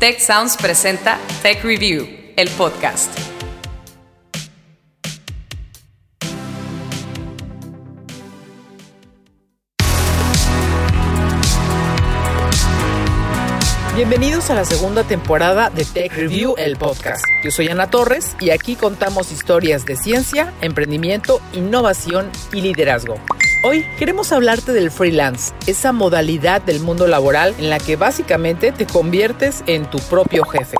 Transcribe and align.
Tech 0.00 0.18
Sounds 0.18 0.56
presenta 0.56 1.18
Tech 1.42 1.62
Review, 1.62 2.08
el 2.34 2.48
podcast. 2.48 3.14
Bienvenidos 13.94 14.48
a 14.48 14.54
la 14.54 14.64
segunda 14.64 15.04
temporada 15.04 15.68
de 15.68 15.84
Tech 15.84 16.10
Review, 16.14 16.54
el 16.56 16.78
podcast. 16.78 17.22
Yo 17.44 17.50
soy 17.50 17.68
Ana 17.68 17.90
Torres 17.90 18.34
y 18.40 18.48
aquí 18.48 18.76
contamos 18.76 19.30
historias 19.30 19.84
de 19.84 19.96
ciencia, 19.96 20.54
emprendimiento, 20.62 21.42
innovación 21.52 22.30
y 22.54 22.62
liderazgo. 22.62 23.16
Hoy 23.62 23.86
queremos 23.98 24.32
hablarte 24.32 24.72
del 24.72 24.90
freelance, 24.90 25.52
esa 25.66 25.92
modalidad 25.92 26.62
del 26.62 26.80
mundo 26.80 27.06
laboral 27.06 27.54
en 27.58 27.68
la 27.68 27.78
que 27.78 27.96
básicamente 27.96 28.72
te 28.72 28.86
conviertes 28.86 29.62
en 29.66 29.84
tu 29.90 29.98
propio 29.98 30.46
jefe. 30.46 30.78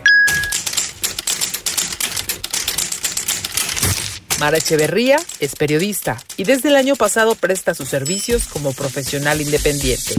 Mara 4.38 4.56
Echeverría 4.56 5.18
es 5.40 5.56
periodista 5.56 6.16
y 6.38 6.44
desde 6.44 6.70
el 6.70 6.76
año 6.76 6.96
pasado 6.96 7.34
presta 7.34 7.74
sus 7.74 7.90
servicios 7.90 8.44
como 8.46 8.72
profesional 8.72 9.42
independiente. 9.42 10.14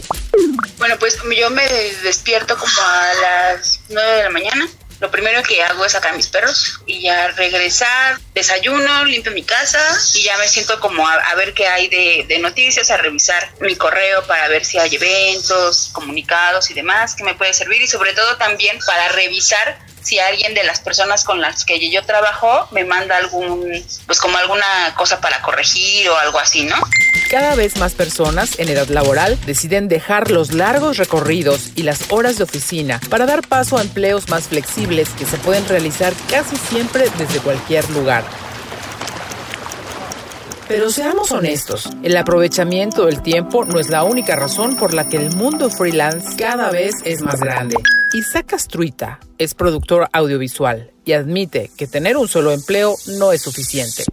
Bueno, 0.78 0.94
pues 1.00 1.18
yo 1.36 1.50
me 1.50 1.68
despierto 2.04 2.56
como 2.56 2.72
a 2.80 3.54
las 3.54 3.80
9 3.88 4.12
de 4.12 4.22
la 4.22 4.30
mañana 4.30 4.68
lo 5.02 5.10
primero 5.10 5.42
que 5.42 5.60
hago 5.60 5.84
es 5.84 5.92
sacar 5.92 6.12
a 6.12 6.16
mis 6.16 6.28
perros 6.28 6.80
y 6.86 7.02
ya 7.02 7.26
regresar, 7.32 8.20
desayuno, 8.34 9.04
limpio 9.04 9.32
mi 9.32 9.42
casa 9.42 9.80
y 10.14 10.22
ya 10.22 10.38
me 10.38 10.46
siento 10.46 10.78
como 10.78 11.08
a, 11.08 11.34
ver 11.34 11.54
qué 11.54 11.66
hay 11.66 11.88
de, 11.88 12.24
de, 12.28 12.38
noticias, 12.38 12.88
a 12.88 12.98
revisar 12.98 13.50
mi 13.60 13.74
correo 13.74 14.24
para 14.28 14.46
ver 14.46 14.64
si 14.64 14.78
hay 14.78 14.94
eventos, 14.94 15.90
comunicados 15.92 16.70
y 16.70 16.74
demás 16.74 17.16
que 17.16 17.24
me 17.24 17.34
puede 17.34 17.52
servir 17.52 17.82
y 17.82 17.88
sobre 17.88 18.12
todo 18.12 18.36
también 18.36 18.78
para 18.86 19.08
revisar 19.08 19.76
si 20.02 20.18
alguien 20.18 20.54
de 20.54 20.64
las 20.64 20.80
personas 20.80 21.24
con 21.24 21.40
las 21.40 21.64
que 21.64 21.90
yo 21.90 22.04
trabajo 22.04 22.68
me 22.70 22.84
manda 22.84 23.16
algún, 23.16 23.84
pues 24.06 24.20
como 24.20 24.36
alguna 24.38 24.94
cosa 24.96 25.20
para 25.20 25.40
corregir 25.42 26.08
o 26.08 26.16
algo 26.18 26.38
así, 26.38 26.64
¿no? 26.64 26.76
Cada 27.30 27.54
vez 27.54 27.78
más 27.78 27.94
personas 27.94 28.58
en 28.58 28.68
edad 28.68 28.88
laboral 28.88 29.38
deciden 29.46 29.88
dejar 29.88 30.30
los 30.30 30.52
largos 30.52 30.98
recorridos 30.98 31.70
y 31.74 31.82
las 31.82 32.10
horas 32.10 32.36
de 32.36 32.44
oficina 32.44 33.00
para 33.08 33.24
dar 33.24 33.46
paso 33.48 33.78
a 33.78 33.82
empleos 33.82 34.28
más 34.28 34.48
flexibles 34.48 35.08
que 35.10 35.24
se 35.24 35.38
pueden 35.38 35.66
realizar 35.66 36.12
casi 36.30 36.56
siempre 36.56 37.08
desde 37.16 37.40
cualquier 37.40 37.88
lugar. 37.90 38.24
Pero 40.68 40.90
seamos 40.90 41.32
honestos, 41.32 41.90
el 42.02 42.16
aprovechamiento 42.16 43.06
del 43.06 43.20
tiempo 43.22 43.64
no 43.64 43.78
es 43.78 43.90
la 43.90 44.04
única 44.04 44.36
razón 44.36 44.76
por 44.76 44.94
la 44.94 45.08
que 45.08 45.16
el 45.16 45.34
mundo 45.34 45.70
freelance 45.70 46.36
cada 46.36 46.70
vez 46.70 46.94
es 47.04 47.22
más 47.22 47.40
grande. 47.40 47.76
Isaac 48.14 48.46
Castruita 48.46 49.18
es 49.38 49.54
productor 49.54 50.08
audiovisual 50.12 50.90
y 51.04 51.12
admite 51.12 51.70
que 51.76 51.86
tener 51.86 52.16
un 52.16 52.28
solo 52.28 52.52
empleo 52.52 52.94
no 53.18 53.32
es 53.32 53.42
suficiente. 53.42 54.04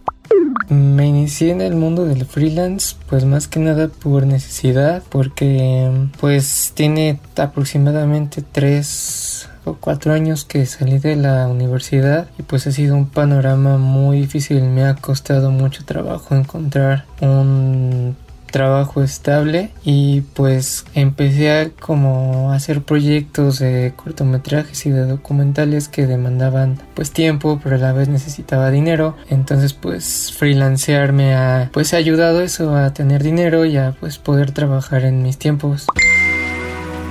Me 0.68 1.06
inicié 1.06 1.50
en 1.50 1.60
el 1.60 1.74
mundo 1.74 2.04
del 2.04 2.24
freelance 2.24 2.96
pues 3.08 3.24
más 3.24 3.48
que 3.48 3.60
nada 3.60 3.88
por 3.88 4.26
necesidad 4.26 5.02
porque 5.08 5.90
pues 6.20 6.72
tiene 6.74 7.20
aproximadamente 7.36 8.42
tres 8.42 9.48
cuatro 9.80 10.12
años 10.12 10.44
que 10.44 10.66
salí 10.66 10.98
de 10.98 11.16
la 11.16 11.46
universidad 11.48 12.28
y 12.38 12.42
pues 12.42 12.66
ha 12.66 12.72
sido 12.72 12.96
un 12.96 13.06
panorama 13.06 13.78
muy 13.78 14.20
difícil 14.20 14.62
me 14.62 14.84
ha 14.84 14.94
costado 14.94 15.50
mucho 15.50 15.84
trabajo 15.84 16.34
encontrar 16.34 17.04
un 17.20 18.16
trabajo 18.50 19.02
estable 19.02 19.70
y 19.84 20.22
pues 20.22 20.84
empecé 20.94 21.52
a 21.52 21.70
como 21.70 22.52
hacer 22.52 22.82
proyectos 22.82 23.60
de 23.60 23.92
cortometrajes 23.96 24.86
y 24.86 24.90
de 24.90 25.06
documentales 25.06 25.88
que 25.88 26.06
demandaban 26.06 26.80
pues 26.94 27.12
tiempo 27.12 27.60
pero 27.62 27.76
a 27.76 27.78
la 27.78 27.92
vez 27.92 28.08
necesitaba 28.08 28.70
dinero 28.70 29.16
entonces 29.28 29.72
pues 29.72 30.32
freelancear 30.36 31.12
me 31.12 31.34
ha 31.34 31.70
pues 31.72 31.94
ayudado 31.94 32.42
eso 32.42 32.74
a 32.74 32.92
tener 32.92 33.22
dinero 33.22 33.64
y 33.64 33.76
a 33.76 33.94
pues 33.98 34.18
poder 34.18 34.50
trabajar 34.52 35.04
en 35.04 35.22
mis 35.22 35.38
tiempos. 35.38 35.86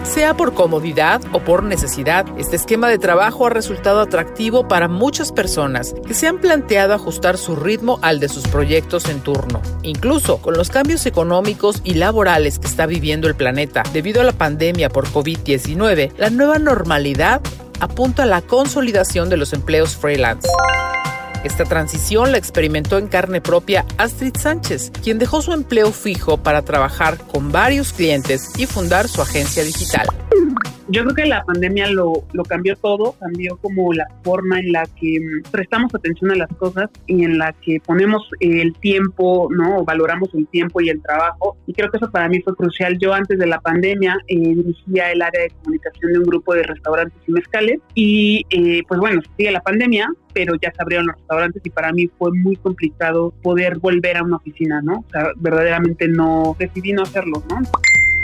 Sea 0.04 0.34
por 0.36 0.54
comodidad 0.54 1.22
o 1.34 1.40
por 1.40 1.64
necesidad, 1.64 2.26
este 2.38 2.56
esquema 2.56 2.90
de 2.90 2.98
trabajo 2.98 3.46
ha 3.46 3.50
resultado 3.50 4.00
atractivo 4.00 4.68
para 4.68 4.88
muchas 4.88 5.32
personas 5.32 5.94
que 6.08 6.14
se 6.14 6.28
han 6.28 6.40
planteado 6.40 6.94
ajustar 6.94 7.38
su 7.38 7.56
ritmo 7.56 8.00
al 8.02 8.20
de 8.20 8.30
sus 8.30 8.48
proyectos 8.48 9.08
en 9.08 9.22
turno. 9.22 9.62
Incluso 9.84 10.42
con 10.42 10.56
los 10.56 10.70
cambios 10.70 11.06
económicos 11.06 11.82
y 11.84 11.94
laborales 11.96 12.60
que 12.60 12.68
está 12.68 12.86
viviendo 12.86 13.28
el 13.28 13.36
planeta 13.36 13.84
debido 13.94 14.22
a 14.22 14.24
la 14.24 14.32
pandemia 14.32 14.90
por 14.90 15.08
COVID-19, 15.08 16.14
la 16.18 16.30
nueva 16.30 16.60
normalidad 16.60 17.42
apunta 17.80 18.24
a 18.24 18.28
la 18.28 18.42
consolidación 18.42 19.30
de 19.30 19.38
los 19.38 19.54
empleos 19.54 19.96
freelance. 19.96 20.48
Esta 21.44 21.64
transición 21.64 22.32
la 22.32 22.38
experimentó 22.38 22.98
en 22.98 23.08
carne 23.08 23.40
propia 23.40 23.86
Astrid 23.98 24.36
Sánchez, 24.38 24.92
quien 25.02 25.20
dejó 25.20 25.42
su 25.42 25.54
empleo 25.54 25.92
fijo 25.92 26.38
para 26.38 26.64
trabajar 26.64 27.18
con 27.18 27.52
varios 27.52 27.94
clientes 27.94 28.50
y 28.58 28.66
fundar 28.66 29.08
su 29.08 29.22
agencia 29.22 29.64
digital. 29.64 30.08
Yo 30.92 31.04
creo 31.04 31.16
que 31.16 31.26
la 31.26 31.44
pandemia 31.44 31.92
lo, 31.92 32.24
lo 32.34 32.44
cambió 32.44 32.76
todo, 32.76 33.16
cambió 33.20 33.58
como 33.58 33.94
la 33.94 34.08
forma 34.24 34.60
en 34.60 34.72
la 34.72 34.88
que 35.00 35.20
mm, 35.20 35.52
prestamos 35.52 35.94
atención 35.94 36.32
a 36.32 36.36
las 36.36 36.50
cosas 36.58 36.90
y 37.06 37.24
en 37.24 37.38
la 37.38 37.54
que 37.54 37.80
ponemos 37.86 38.28
el 38.40 38.74
tiempo, 38.74 39.50
¿no? 39.52 39.84
Valoramos 39.86 40.34
el 40.34 40.48
tiempo 40.48 40.82
y 40.82 40.90
el 40.90 41.00
trabajo. 41.04 41.58
Y 41.68 41.74
creo 41.74 41.92
que 41.92 41.98
eso 41.98 42.10
para 42.10 42.28
mí 42.28 42.42
fue 42.42 42.56
crucial. 42.56 42.98
Yo 42.98 43.14
antes 43.14 43.38
de 43.38 43.46
la 43.46 43.60
pandemia 43.60 44.18
eh, 44.28 44.36
dirigía 44.36 45.12
el 45.12 45.22
área 45.22 45.44
de 45.44 45.52
comunicación 45.62 46.14
de 46.14 46.20
un 46.20 46.26
grupo 46.26 46.56
de 46.56 46.64
restaurantes 46.64 47.22
y 47.28 47.32
mezcales 47.32 47.80
y 47.94 48.46
eh, 48.50 48.82
pues 48.88 49.00
bueno, 49.00 49.22
sigue 49.38 49.52
la 49.52 49.62
pandemia, 49.62 50.10
pero 50.34 50.56
ya 50.60 50.72
se 50.72 50.82
abrieron 50.82 51.06
los 51.06 51.18
restaurantes 51.18 51.62
y 51.64 51.70
para 51.70 51.92
mí 51.92 52.10
fue 52.18 52.32
muy 52.32 52.56
complicado 52.56 53.32
poder 53.44 53.78
volver 53.78 54.18
a 54.18 54.24
una 54.24 54.38
oficina, 54.38 54.82
¿no? 54.82 55.00
O 55.00 55.06
sea, 55.12 55.32
verdaderamente 55.38 56.08
no, 56.08 56.56
decidí 56.58 56.94
no 56.94 57.04
hacerlo, 57.04 57.44
¿no? 57.48 57.62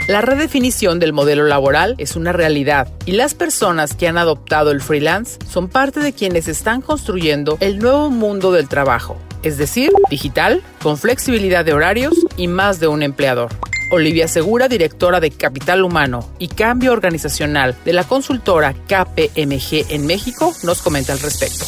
La 0.08 0.22
redefinición 0.22 1.00
del 1.00 1.14
modelo 1.14 1.46
laboral 1.46 1.96
es 1.98 2.16
una 2.16 2.32
realidad 2.32 2.88
y 3.08 3.14
las 3.14 3.34
personas 3.34 3.96
que 3.96 4.08
han 4.08 4.20
adoptado 4.20 4.70
el 4.70 4.80
freelance 4.80 5.40
son 5.50 5.68
parte 5.68 6.00
de 6.00 6.14
quienes 6.14 6.48
están 6.48 6.82
construyendo 6.82 7.58
el 7.60 7.80
nuevo 7.80 8.12
mundo 8.12 8.52
del 8.52 8.70
trabajo, 8.70 9.18
es 9.42 9.58
decir, 9.58 9.92
digital, 10.12 10.62
con 10.84 11.00
flexibilidad 11.00 11.66
de 11.66 11.74
horarios 11.74 12.14
y 12.38 12.48
más 12.48 12.80
de 12.80 12.88
un 12.88 13.02
empleador. 13.02 13.50
Olivia 13.90 14.28
Segura, 14.28 14.68
directora 14.68 15.20
de 15.20 15.32
Capital 15.32 15.84
Humano 15.84 16.30
y 16.38 16.50
Cambio 16.50 16.92
Organizacional 16.92 17.76
de 17.84 17.94
la 17.94 18.04
consultora 18.04 18.74
KPMG 18.74 19.92
en 19.92 20.06
México, 20.06 20.54
nos 20.64 20.84
comenta 20.84 21.14
al 21.14 21.20
respecto 21.20 21.66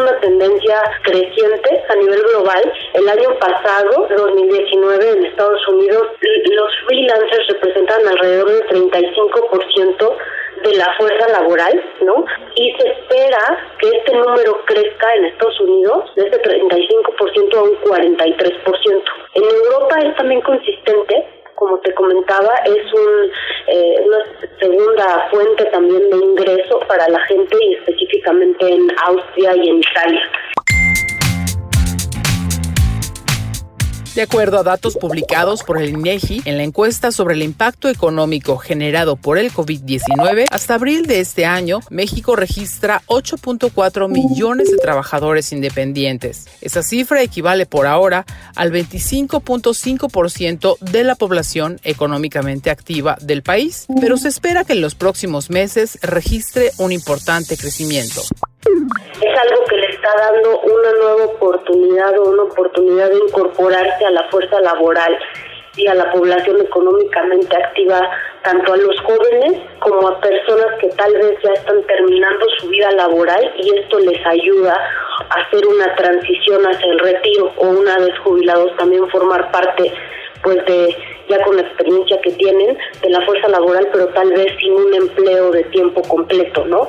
una 0.00 0.18
tendencia 0.20 0.82
creciente 1.02 1.84
a 1.88 1.94
nivel 1.96 2.22
global. 2.22 2.72
El 2.94 3.08
año 3.08 3.38
pasado, 3.38 4.08
2019, 4.16 5.10
en 5.10 5.26
Estados 5.26 5.68
Unidos, 5.68 6.08
los 6.20 6.70
freelancers 6.86 7.48
representan 7.48 8.08
alrededor 8.08 8.50
del 8.50 8.68
35% 8.68 10.16
de 10.62 10.74
la 10.76 10.94
fuerza 10.98 11.28
laboral, 11.28 11.84
¿no? 12.02 12.24
Y 12.54 12.72
se 12.78 12.88
espera 12.88 13.68
que 13.78 13.88
este 13.88 14.12
número 14.14 14.62
crezca 14.66 15.14
en 15.14 15.26
Estados 15.26 15.60
Unidos 15.60 16.04
de 16.16 16.28
ese 16.28 16.42
35% 16.42 17.56
a 17.56 17.62
un 17.62 17.76
43%. 17.80 19.02
En 19.34 19.44
Europa 19.44 19.98
es 20.00 20.16
también 20.16 20.40
consistente 20.42 21.39
como 21.60 21.78
te 21.80 21.94
comentaba, 21.94 22.54
es 22.64 22.92
un, 22.92 23.30
eh, 23.66 23.94
una 24.06 24.24
segunda 24.58 25.28
fuente 25.30 25.64
también 25.66 26.08
de 26.10 26.16
ingreso 26.16 26.80
para 26.88 27.06
la 27.08 27.20
gente 27.26 27.56
y 27.60 27.74
específicamente 27.74 28.66
en 28.66 28.88
Austria 29.04 29.54
y 29.54 29.68
en 29.68 29.76
Italia. 29.76 30.22
De 34.14 34.22
acuerdo 34.22 34.58
a 34.58 34.62
datos 34.64 34.96
publicados 34.96 35.62
por 35.62 35.80
el 35.80 35.90
INEGI 35.90 36.42
en 36.44 36.56
la 36.56 36.64
encuesta 36.64 37.12
sobre 37.12 37.36
el 37.36 37.44
impacto 37.44 37.88
económico 37.88 38.56
generado 38.56 39.14
por 39.14 39.38
el 39.38 39.52
COVID-19, 39.52 40.46
hasta 40.50 40.74
abril 40.74 41.06
de 41.06 41.20
este 41.20 41.46
año, 41.46 41.78
México 41.90 42.34
registra 42.34 43.02
8.4 43.06 44.08
millones 44.08 44.68
de 44.68 44.78
trabajadores 44.78 45.52
independientes. 45.52 46.48
Esa 46.60 46.82
cifra 46.82 47.22
equivale 47.22 47.66
por 47.66 47.86
ahora 47.86 48.26
al 48.56 48.72
25.5% 48.72 50.78
de 50.80 51.04
la 51.04 51.14
población 51.14 51.80
económicamente 51.84 52.70
activa 52.70 53.16
del 53.20 53.44
país, 53.44 53.86
pero 54.00 54.16
se 54.16 54.26
espera 54.26 54.64
que 54.64 54.72
en 54.72 54.80
los 54.80 54.96
próximos 54.96 55.50
meses 55.50 56.00
registre 56.02 56.72
un 56.78 56.90
importante 56.90 57.56
crecimiento 57.56 58.22
es 58.66 59.40
algo 59.40 59.64
que 59.64 59.76
le 59.76 59.86
está 59.86 60.10
dando 60.18 60.60
una 60.60 60.92
nueva 60.92 61.24
oportunidad 61.24 62.18
o 62.18 62.30
una 62.30 62.42
oportunidad 62.42 63.08
de 63.08 63.18
incorporarse 63.18 64.04
a 64.04 64.10
la 64.10 64.28
fuerza 64.30 64.60
laboral 64.60 65.18
y 65.76 65.86
a 65.86 65.94
la 65.94 66.12
población 66.12 66.60
económicamente 66.60 67.56
activa, 67.56 68.10
tanto 68.42 68.72
a 68.72 68.76
los 68.76 69.00
jóvenes 69.00 69.62
como 69.78 70.08
a 70.08 70.20
personas 70.20 70.66
que 70.78 70.88
tal 70.88 71.12
vez 71.14 71.38
ya 71.42 71.52
están 71.52 71.82
terminando 71.84 72.46
su 72.58 72.68
vida 72.68 72.90
laboral 72.92 73.52
y 73.56 73.78
esto 73.78 73.98
les 74.00 74.26
ayuda 74.26 74.76
a 75.30 75.40
hacer 75.40 75.66
una 75.66 75.94
transición 75.94 76.62
hacia 76.66 76.92
el 76.92 76.98
retiro 76.98 77.52
o 77.56 77.68
una 77.68 77.98
vez 77.98 78.18
jubilados 78.18 78.76
también 78.76 79.08
formar 79.10 79.50
parte 79.52 79.92
pues 80.42 80.56
de 80.66 80.96
ya 81.28 81.42
con 81.44 81.56
la 81.56 81.62
experiencia 81.62 82.20
que 82.22 82.32
tienen 82.32 82.76
de 83.02 83.10
la 83.10 83.24
fuerza 83.24 83.48
laboral, 83.48 83.88
pero 83.92 84.08
tal 84.08 84.30
vez 84.30 84.52
sin 84.58 84.72
un 84.72 84.94
empleo 84.94 85.50
de 85.52 85.64
tiempo 85.64 86.02
completo, 86.02 86.64
¿no? 86.64 86.88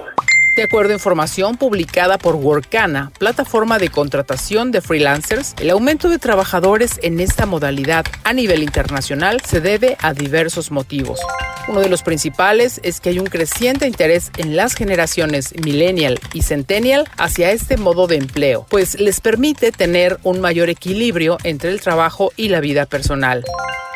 De 0.61 0.65
acuerdo 0.65 0.91
a 0.91 0.93
información 0.93 1.57
publicada 1.57 2.19
por 2.19 2.35
Workana, 2.35 3.11
plataforma 3.17 3.79
de 3.79 3.89
contratación 3.89 4.69
de 4.69 4.81
freelancers, 4.81 5.55
el 5.59 5.71
aumento 5.71 6.07
de 6.07 6.19
trabajadores 6.19 6.99
en 7.01 7.19
esta 7.19 7.47
modalidad 7.47 8.05
a 8.23 8.31
nivel 8.31 8.61
internacional 8.61 9.41
se 9.41 9.59
debe 9.59 9.97
a 10.01 10.13
diversos 10.13 10.69
motivos. 10.69 11.19
Uno 11.67 11.81
de 11.81 11.89
los 11.89 12.03
principales 12.03 12.79
es 12.83 13.01
que 13.01 13.09
hay 13.09 13.17
un 13.17 13.25
creciente 13.25 13.87
interés 13.87 14.29
en 14.37 14.55
las 14.55 14.75
generaciones 14.75 15.55
millennial 15.65 16.19
y 16.31 16.43
centennial 16.43 17.09
hacia 17.17 17.49
este 17.49 17.77
modo 17.77 18.05
de 18.05 18.17
empleo, 18.17 18.67
pues 18.69 18.99
les 18.99 19.19
permite 19.19 19.71
tener 19.71 20.19
un 20.21 20.41
mayor 20.41 20.69
equilibrio 20.69 21.39
entre 21.43 21.71
el 21.71 21.81
trabajo 21.81 22.33
y 22.37 22.49
la 22.49 22.59
vida 22.59 22.85
personal. 22.85 23.43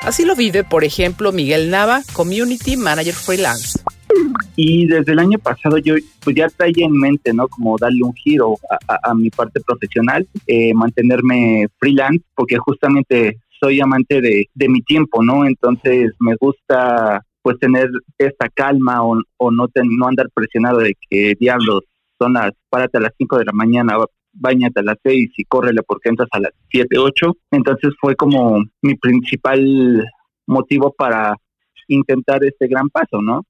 Así 0.01 0.25
lo 0.25 0.35
vive, 0.35 0.63
por 0.63 0.83
ejemplo, 0.83 1.31
Miguel 1.31 1.69
Nava, 1.69 2.01
Community 2.13 2.75
Manager 2.75 3.13
Freelance. 3.13 3.79
Y 4.55 4.87
desde 4.87 5.11
el 5.11 5.19
año 5.19 5.37
pasado 5.39 5.77
yo 5.77 5.95
pues 6.23 6.35
ya 6.35 6.47
traía 6.47 6.85
en 6.85 6.93
mente, 6.93 7.33
¿no? 7.33 7.47
Como 7.47 7.77
darle 7.77 8.03
un 8.03 8.13
giro 8.13 8.55
a, 8.87 9.13
mi 9.13 9.29
parte 9.29 9.59
profesional, 9.61 10.27
eh, 10.47 10.73
mantenerme 10.73 11.67
freelance, 11.77 12.23
porque 12.35 12.57
justamente 12.57 13.37
soy 13.59 13.81
amante 13.81 14.21
de, 14.21 14.45
de, 14.53 14.69
mi 14.69 14.81
tiempo, 14.81 15.23
¿no? 15.23 15.45
Entonces 15.45 16.13
me 16.19 16.35
gusta 16.35 17.21
pues 17.41 17.59
tener 17.59 17.89
esta 18.17 18.49
calma 18.49 19.03
o, 19.03 19.21
o 19.37 19.51
no, 19.51 19.67
no 19.83 20.07
andar 20.07 20.27
presionado 20.33 20.79
de 20.79 20.95
que 21.09 21.35
diablos 21.39 21.81
son 22.19 22.33
las, 22.33 22.51
párate 22.69 22.97
a 22.97 23.01
las 23.01 23.13
5 23.17 23.37
de 23.37 23.45
la 23.45 23.51
mañana, 23.51 23.97
bañate 24.33 24.79
a 24.79 24.83
las 24.83 24.97
6 25.03 25.31
y 25.37 25.43
córrele 25.45 25.81
porque 25.83 26.09
entras 26.09 26.29
a 26.31 26.39
las 26.39 26.51
7, 26.69 26.97
8. 26.97 27.33
Entonces 27.51 27.93
fue 27.99 28.15
como 28.15 28.63
mi 28.81 28.95
principal 28.95 30.05
motivo 30.47 30.93
para 30.97 31.35
intentar 31.87 32.43
este 32.43 32.67
gran 32.67 32.89
paso, 32.89 33.21
¿no? 33.21 33.45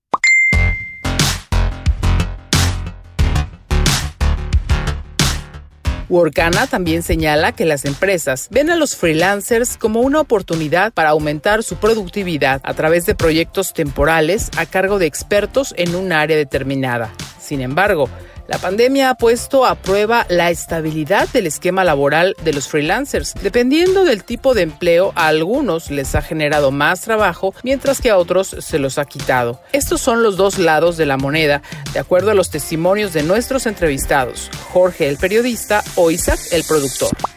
Workana 6.10 6.68
también 6.68 7.02
señala 7.02 7.52
que 7.52 7.66
las 7.66 7.86
empresas 7.86 8.48
ven 8.52 8.70
a 8.70 8.76
los 8.76 8.96
freelancers 8.96 9.78
como 9.78 10.02
una 10.02 10.22
oportunidad 10.22 10.94
para 10.94 11.10
aumentar 11.10 11.64
su 11.64 11.78
productividad 11.78 12.62
a 12.64 12.74
través 12.74 13.06
de 13.06 13.16
proyectos 13.16 13.74
temporales 13.74 14.50
a 14.58 14.66
cargo 14.66 15.00
de 15.00 15.08
expertos 15.08 15.74
en 15.78 15.96
un 15.96 16.12
área 16.12 16.38
determinada. 16.38 17.12
Sin 17.40 17.62
embargo, 17.62 18.10
la 18.48 18.58
pandemia 18.58 19.10
ha 19.10 19.16
puesto 19.16 19.66
a 19.66 19.76
prueba 19.76 20.26
la 20.30 20.52
estabilidad 20.52 21.28
del 21.30 21.48
esquema 21.48 21.84
laboral 21.84 22.36
de 22.44 22.54
los 22.54 22.68
freelancers. 22.68 23.34
Dependiendo 23.42 24.04
del 24.04 24.24
tipo 24.24 24.54
de 24.54 24.62
empleo, 24.62 25.14
a 25.16 25.28
algunos 25.28 25.90
les 25.90 26.16
ha 26.16 26.22
generado 26.22 26.72
más 26.72 27.02
trabajo, 27.02 27.54
mientras 27.64 28.02
que 28.02 28.10
a 28.10 28.18
otros 28.18 28.56
se 28.60 28.80
los 28.80 28.98
ha 28.98 29.06
quitado. 29.06 29.60
Estos 29.72 30.02
son 30.02 30.24
los 30.24 30.38
dos 30.38 30.58
lados 30.60 30.98
de 30.98 31.06
la 31.06 31.18
moneda, 31.18 31.62
de 31.94 32.00
acuerdo 32.00 32.32
a 32.32 32.36
los 32.36 32.50
testimonios 32.50 33.14
de 33.14 33.24
nuestros 33.24 33.66
entrevistados, 33.66 34.50
Jorge 34.72 35.10
el 35.10 35.18
periodista 35.18 35.84
o 35.96 36.12
Isaac 36.12 36.40
el 36.52 36.64
productor. 36.64 37.35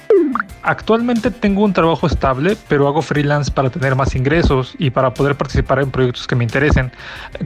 Actualmente 0.68 1.30
tengo 1.30 1.64
un 1.64 1.72
trabajo 1.72 2.06
estable, 2.06 2.54
pero 2.68 2.88
hago 2.88 3.00
freelance 3.00 3.50
para 3.50 3.70
tener 3.70 3.96
más 3.96 4.14
ingresos 4.14 4.74
y 4.78 4.90
para 4.90 5.14
poder 5.14 5.34
participar 5.34 5.78
en 5.78 5.90
proyectos 5.90 6.26
que 6.26 6.36
me 6.36 6.44
interesen. 6.44 6.92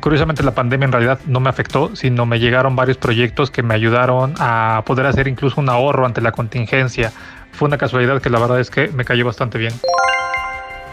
Curiosamente 0.00 0.42
la 0.42 0.56
pandemia 0.56 0.86
en 0.86 0.90
realidad 0.90 1.20
no 1.26 1.38
me 1.38 1.48
afectó, 1.48 1.94
sino 1.94 2.26
me 2.26 2.40
llegaron 2.40 2.74
varios 2.74 2.96
proyectos 2.96 3.52
que 3.52 3.62
me 3.62 3.74
ayudaron 3.74 4.34
a 4.40 4.82
poder 4.86 5.06
hacer 5.06 5.28
incluso 5.28 5.60
un 5.60 5.68
ahorro 5.68 6.04
ante 6.04 6.20
la 6.20 6.32
contingencia. 6.32 7.12
Fue 7.52 7.68
una 7.68 7.78
casualidad 7.78 8.20
que 8.20 8.28
la 8.28 8.40
verdad 8.40 8.58
es 8.58 8.70
que 8.70 8.88
me 8.88 9.04
cayó 9.04 9.24
bastante 9.24 9.56
bien. 9.56 9.72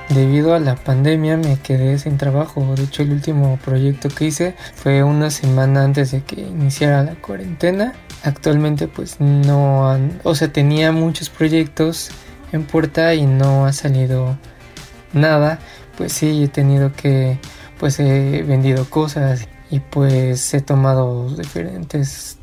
Debido 0.09 0.53
a 0.53 0.59
la 0.59 0.75
pandemia 0.75 1.35
me 1.35 1.57
quedé 1.59 1.97
sin 1.97 2.19
trabajo. 2.19 2.75
De 2.75 2.83
hecho, 2.83 3.01
el 3.01 3.11
último 3.11 3.57
proyecto 3.65 4.07
que 4.07 4.25
hice 4.25 4.55
fue 4.75 5.01
una 5.01 5.31
semana 5.31 5.83
antes 5.83 6.11
de 6.11 6.21
que 6.21 6.41
iniciara 6.41 7.01
la 7.01 7.15
cuarentena 7.15 7.93
actualmente 8.23 8.87
pues 8.87 9.19
no 9.19 9.89
han, 9.89 10.19
o 10.23 10.35
sea, 10.35 10.51
tenía 10.51 10.91
muchos 10.91 11.29
proyectos 11.29 12.09
en 12.51 12.63
puerta 12.63 13.13
y 13.13 13.25
no 13.25 13.65
ha 13.65 13.73
salido 13.73 14.37
nada, 15.13 15.59
pues 15.97 16.13
sí, 16.13 16.43
he 16.43 16.47
tenido 16.47 16.93
que, 16.93 17.39
pues 17.79 17.99
he 17.99 18.43
vendido 18.43 18.85
cosas 18.89 19.47
y 19.71 19.79
pues 19.79 20.53
he 20.53 20.61
tomado 20.61 21.29
diferentes 21.35 22.37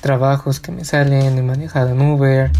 trabajos 0.00 0.60
que 0.60 0.72
me 0.72 0.84
salen, 0.84 1.38
he 1.38 1.42
manejado 1.42 1.90
en 1.90 2.00
Uber. 2.00 2.50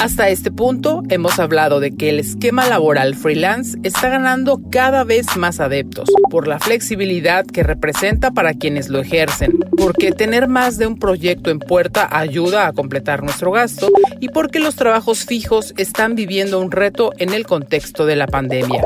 Hasta 0.00 0.30
este 0.30 0.50
punto 0.50 1.02
hemos 1.10 1.38
hablado 1.38 1.78
de 1.78 1.94
que 1.94 2.08
el 2.08 2.20
esquema 2.20 2.66
laboral 2.66 3.14
freelance 3.14 3.78
está 3.82 4.08
ganando 4.08 4.58
cada 4.70 5.04
vez 5.04 5.36
más 5.36 5.60
adeptos 5.60 6.08
por 6.30 6.48
la 6.48 6.58
flexibilidad 6.58 7.44
que 7.44 7.62
representa 7.62 8.30
para 8.30 8.54
quienes 8.54 8.88
lo 8.88 9.00
ejercen, 9.00 9.59
porque 9.76 10.12
tener 10.12 10.48
más 10.48 10.78
de 10.78 10.86
un 10.86 10.98
proyecto 10.98 11.50
en 11.50 11.58
puerta 11.58 12.08
ayuda 12.10 12.66
a 12.66 12.72
completar 12.72 13.22
nuestro 13.22 13.52
gasto 13.52 13.88
y 14.20 14.28
porque 14.28 14.60
los 14.60 14.76
trabajos 14.76 15.24
fijos 15.24 15.74
están 15.76 16.14
viviendo 16.14 16.58
un 16.58 16.70
reto 16.70 17.12
en 17.18 17.32
el 17.32 17.46
contexto 17.46 18.06
de 18.06 18.16
la 18.16 18.26
pandemia. 18.26 18.84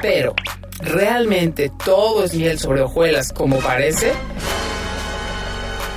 Pero, 0.00 0.34
¿realmente 0.80 1.70
todo 1.84 2.24
es 2.24 2.34
miel 2.34 2.58
sobre 2.58 2.82
hojuelas 2.82 3.32
como 3.32 3.58
parece? 3.58 4.12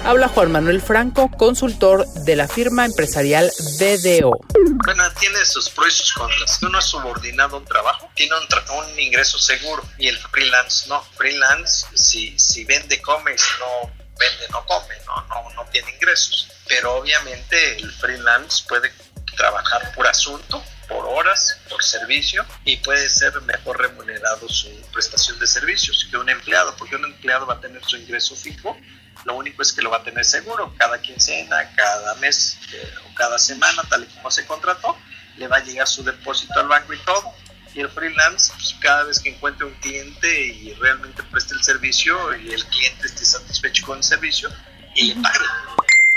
Habla 0.05 0.27
Juan 0.27 0.51
Manuel 0.51 0.81
Franco, 0.81 1.31
consultor 1.31 2.05
de 2.25 2.35
la 2.35 2.47
firma 2.47 2.85
empresarial 2.85 3.51
BDO. 3.79 4.39
Bueno, 4.85 5.03
tiene 5.19 5.43
sus 5.45 5.67
pros 5.71 5.87
y 5.87 5.91
sus 5.91 6.13
contras. 6.13 6.61
Uno 6.61 6.77
es 6.77 6.85
subordinado 6.85 7.57
un 7.57 7.65
trabajo, 7.65 8.07
tiene 8.13 8.33
un, 8.35 8.99
ingreso 8.99 9.39
seguro 9.39 9.83
y 9.97 10.07
el 10.07 10.17
freelance 10.19 10.87
no. 10.87 11.01
Freelance, 11.17 11.87
si, 11.95 12.37
si 12.37 12.65
vende, 12.65 13.01
come, 13.01 13.35
si 13.35 13.49
no 13.59 14.04
vende, 14.19 14.47
no 14.51 14.65
come, 14.65 14.95
no, 15.05 15.25
no, 15.27 15.53
no 15.53 15.65
tiene 15.71 15.91
ingresos. 15.91 16.47
Pero 16.67 16.95
obviamente 16.95 17.77
el 17.77 17.91
freelance 17.91 18.63
puede 18.67 18.91
trabajar 19.35 19.93
por 19.93 20.07
asunto, 20.07 20.63
por 20.87 21.05
horas, 21.05 21.57
por 21.69 21.83
servicio 21.83 22.45
y 22.63 22.77
puede 22.77 23.09
ser 23.09 23.39
mejor 23.41 23.79
remunerado 23.79 24.47
su 24.47 24.69
prestación 24.93 25.39
de 25.39 25.47
servicios 25.47 26.07
que 26.09 26.17
un 26.17 26.29
empleado, 26.29 26.75
porque 26.77 26.95
un 26.95 27.05
empleado 27.05 27.45
va 27.45 27.55
a 27.55 27.59
tener 27.59 27.83
su 27.83 27.97
ingreso 27.97 28.35
fijo 28.35 28.77
lo 29.25 29.35
único 29.35 29.61
es 29.61 29.73
que 29.73 29.81
lo 29.81 29.89
va 29.89 29.97
a 29.97 30.03
tener 30.03 30.23
seguro 30.23 30.73
cada 30.77 31.01
quincena, 31.01 31.71
cada 31.75 32.13
mes 32.15 32.57
eh, 32.73 32.93
o 33.09 33.15
cada 33.15 33.39
semana, 33.39 33.83
tal 33.89 34.03
y 34.03 34.07
como 34.07 34.29
se 34.29 34.45
contrató, 34.45 34.95
le 35.37 35.47
va 35.47 35.57
a 35.57 35.63
llegar 35.63 35.87
su 35.87 36.03
depósito 36.03 36.59
al 36.59 36.67
banco 36.67 36.93
y 36.93 36.99
todo. 36.99 37.33
Y 37.75 37.81
el 37.81 37.89
freelance, 37.89 38.53
pues, 38.53 38.73
cada 38.81 39.03
vez 39.03 39.19
que 39.19 39.29
encuentre 39.29 39.65
un 39.65 39.73
cliente 39.75 40.47
y 40.47 40.73
realmente 40.75 41.21
preste 41.29 41.55
el 41.55 41.61
servicio 41.61 42.15
y 42.37 42.53
el 42.53 42.63
cliente 42.65 43.05
esté 43.05 43.25
satisfecho 43.25 43.85
con 43.85 43.97
el 43.97 44.03
servicio 44.03 44.49
y 44.95 45.13
le 45.13 45.15
pague. 45.21 45.45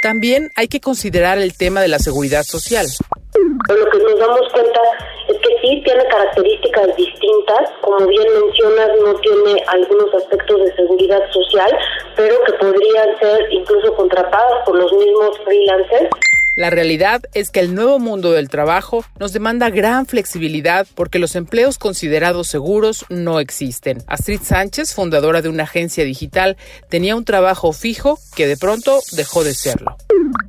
También 0.01 0.53
hay 0.55 0.69
que 0.69 0.81
considerar 0.81 1.39
el 1.39 1.57
tema 1.57 1.81
de 1.81 1.89
la 1.89 1.99
seguridad 1.99 2.45
social. 2.45 2.87
Lo 3.35 3.91
que 3.91 3.99
nos 3.99 4.19
damos 4.21 4.53
cuenta 4.53 4.81
es 5.29 5.37
que 5.39 5.49
sí 5.61 5.83
tiene 5.85 6.05
características 6.09 6.97
distintas, 6.97 7.71
como 7.83 8.07
bien 8.07 8.27
mencionas, 8.41 8.91
no 9.05 9.15
tiene 9.17 9.63
algunos 9.67 10.15
aspectos 10.15 10.61
de 10.61 10.77
seguridad 10.77 11.21
social, 11.33 11.77
pero 12.15 12.37
que 12.45 12.53
podrían 12.53 13.19
ser 13.19 13.53
incluso 13.53 13.95
contratadas 13.95 14.65
por 14.65 14.77
los 14.77 14.93
mismos 14.93 15.37
freelancers. 15.45 16.11
La 16.59 16.71
realidad 16.71 17.23
es 17.35 17.53
que 17.53 17.61
el 17.61 17.73
nuevo 17.73 18.01
mundo 18.01 18.33
del 18.33 18.49
trabajo 18.49 19.05
nos 19.21 19.33
demanda 19.33 19.71
gran 19.71 20.07
flexibilidad 20.07 20.89
porque 20.97 21.21
los 21.21 21.37
empleos 21.37 21.79
considerados 21.79 22.49
seguros 22.49 23.07
no 23.11 23.39
existen. 23.39 24.03
Astrid 24.09 24.41
Sánchez, 24.43 24.93
fundadora 24.93 25.41
de 25.41 25.51
una 25.51 25.63
agencia 25.63 26.03
digital, 26.03 26.57
tenía 26.91 27.15
un 27.15 27.25
trabajo 27.25 27.73
fijo 27.73 28.19
que 28.35 28.49
de 28.49 28.57
pronto 28.57 28.99
dejó 29.13 29.45
de 29.45 29.55
serlo. 29.55 29.97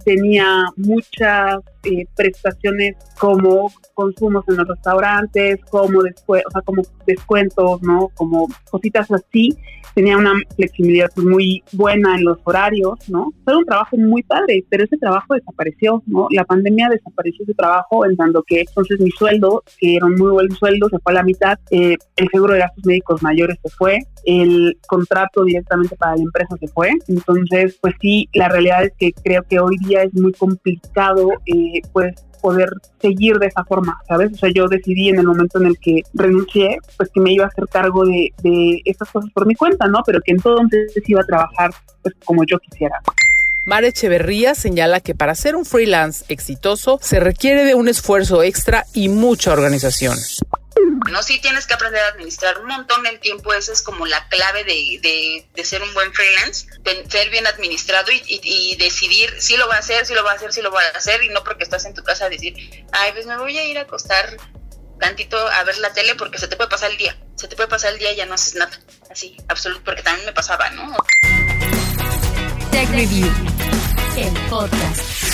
Tenía 0.04 0.64
muchas 0.78 1.60
eh, 1.84 2.06
prestaciones 2.16 2.96
como 3.20 3.72
consumos 3.94 4.44
en 4.48 4.58
los 4.58 4.68
restaurantes, 4.68 5.60
como 5.70 6.00
o 6.00 6.52
sea, 6.52 6.62
como 6.64 6.84
descuentos, 7.06 7.82
¿no? 7.82 8.10
Como 8.16 8.48
cositas 8.70 9.12
así. 9.12 9.58
Tenía 9.96 10.18
una 10.18 10.34
flexibilidad 10.56 11.10
muy 11.18 11.64
buena 11.74 12.16
en 12.16 12.24
los 12.24 12.38
horarios, 12.44 12.98
¿no? 13.10 13.34
Fue 13.44 13.58
un 13.58 13.66
trabajo 13.66 13.98
muy 13.98 14.24
padre, 14.24 14.64
pero 14.70 14.84
ese 14.84 14.98
trabajo 14.98 15.34
desapareció, 15.34 16.04
¿no? 16.06 16.28
La 16.30 16.46
pandemia 16.46 16.90
desapareció 16.90 17.44
ese 17.44 17.56
trabajo, 17.56 18.06
en 18.06 18.16
tanto 18.16 18.44
que 18.44 18.62
entonces 18.62 19.00
mi 19.00 19.10
sueldo, 19.12 19.64
que 19.78 19.96
era 19.96 20.06
un 20.06 20.16
muy 20.16 20.32
buen 20.32 20.52
sueldo, 20.52 20.90
se 20.90 21.00
fue 21.00 21.12
a 21.12 21.16
la 21.16 21.24
mitad, 21.24 21.58
eh, 21.72 21.98
el 22.16 22.30
seguro 22.32 22.54
de 22.54 22.60
gastos 22.60 22.86
médicos 22.86 23.24
mayores 23.24 23.58
se 23.64 23.70
fue, 23.72 24.00
el 24.26 24.78
contrato 24.88 25.44
directamente 25.44 25.96
para 25.96 26.16
la 26.16 26.24
empresa 26.24 26.56
se 26.60 26.68
fue. 26.68 26.92
Entonces, 27.08 27.78
pues 27.82 27.96
sí, 28.00 28.30
la 28.34 28.48
realidad 28.48 28.86
es 28.86 28.94
que 28.98 29.12
creo 29.12 29.44
que 29.44 29.60
hoy 29.60 29.78
día 29.86 30.04
es 30.04 30.14
muy 30.14 30.34
complicado, 30.34 31.30
eh, 31.46 31.69
pues 31.92 32.16
poder 32.42 32.70
seguir 33.02 33.38
de 33.38 33.48
esa 33.48 33.64
forma, 33.66 33.98
¿sabes? 34.08 34.34
O 34.34 34.38
sea, 34.38 34.50
yo 34.50 34.68
decidí 34.68 35.10
en 35.10 35.20
el 35.20 35.28
momento 35.28 35.60
en 35.60 35.68
el 35.68 35.78
que 35.78 36.02
renuncié, 36.14 36.78
pues 36.98 37.10
que 37.10 37.20
me 37.20 37.34
iba 37.34 37.46
a 37.46 37.48
hacer 37.48 37.66
cargo 37.68 38.06
de, 38.06 38.32
de 38.42 38.82
estas 38.86 39.10
cosas 39.10 39.30
por 39.32 39.46
mi 39.46 39.56
cuenta, 39.56 39.88
¿no? 39.88 40.02
Pero 40.06 40.22
que 40.22 40.32
entonces 40.32 40.92
iba 41.08 41.22
a 41.22 41.26
trabajar 41.26 41.72
pues 42.02 42.16
como 42.24 42.44
yo 42.46 42.58
quisiera. 42.60 43.00
Mara 43.66 43.88
Echeverría 43.88 44.56
señala 44.56 45.00
que 45.00 45.14
para 45.14 45.36
ser 45.36 45.56
un 45.56 45.66
freelance 45.66 46.26
exitoso 46.30 46.98
se 47.02 47.20
requiere 47.20 47.66
de 47.66 47.76
un 47.76 47.88
esfuerzo 47.88 48.42
extra 48.42 48.86
y 48.94 49.10
mucha 49.10 49.54
organización. 49.54 50.18
¿No? 51.10 51.24
Sí 51.24 51.40
tienes 51.40 51.66
que 51.66 51.74
aprender 51.74 52.02
a 52.02 52.08
administrar 52.10 52.60
un 52.60 52.68
montón 52.68 53.06
el 53.08 53.20
tiempo, 53.20 53.54
esa 53.54 53.72
es 53.72 53.82
como 53.82 54.06
la 54.06 54.28
clave 54.30 54.64
de, 54.64 55.46
de, 55.54 55.64
ser 55.64 55.82
un 55.82 55.94
buen 55.94 56.14
freelance, 56.14 56.68
ser 57.10 57.30
bien 57.30 57.46
administrado 57.48 58.12
y, 58.12 58.24
y, 58.28 58.76
decidir 58.78 59.34
si 59.40 59.58
lo 59.58 59.68
va 59.68 59.76
a 59.76 59.80
hacer, 59.80 60.06
si 60.06 60.14
lo 60.14 60.24
va 60.24 60.32
a 60.32 60.36
hacer, 60.36 60.54
si 60.54 60.62
lo 60.62 60.72
va 60.72 60.82
a 60.82 60.98
hacer, 60.98 61.24
y 61.24 61.30
no 61.30 61.44
porque 61.44 61.64
estás 61.64 61.86
en 61.86 61.94
tu 61.94 62.04
casa 62.04 62.26
a 62.26 62.30
decir, 62.30 62.86
ay, 62.92 63.12
pues 63.14 63.26
me 63.26 63.38
voy 63.38 63.58
a 63.58 63.66
ir 63.66 63.78
a 63.78 63.82
acostar 63.82 64.38
tantito 65.00 65.38
a 65.38 65.64
ver 65.64 65.78
la 65.78 65.94
tele 65.94 66.16
porque 66.16 66.38
se 66.38 66.48
te 66.48 66.58
puede 66.58 66.70
pasar 66.70 66.92
el 66.92 66.98
día, 66.98 67.18
se 67.36 67.48
te 67.48 67.56
puede 67.56 67.70
pasar 67.70 67.94
el 67.94 68.00
día 68.00 68.12
y 68.12 68.18
ya 68.18 68.26
no 68.26 68.34
haces 68.36 68.56
nada, 68.56 68.78
así, 69.10 69.38
absoluto, 69.48 69.82
porque 69.84 70.04
también 70.04 70.26
me 70.26 70.34
pasaba, 70.34 70.70
¿no? 70.72 70.96
Tech 72.72 72.90
Review, 72.90 73.32
el 74.18 74.34
podcast. 74.50 75.29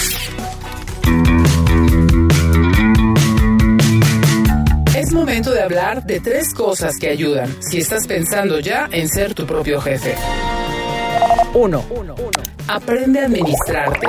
Momento 5.16 5.52
de 5.52 5.62
hablar 5.62 6.06
de 6.06 6.20
tres 6.20 6.54
cosas 6.54 6.98
que 7.00 7.08
ayudan 7.08 7.50
si 7.62 7.80
estás 7.80 8.06
pensando 8.06 8.60
ya 8.60 8.90
en 8.92 9.08
ser 9.08 9.34
tu 9.34 9.46
propio 9.46 9.80
jefe. 9.80 10.14
1. 11.54 11.86
Aprende 12.68 13.22
a 13.22 13.26
administrarte. 13.26 14.08